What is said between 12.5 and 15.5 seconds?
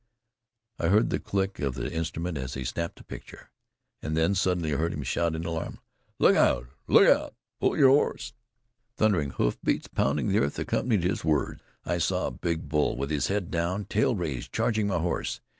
bull, with head down, tail raised, charging my horse.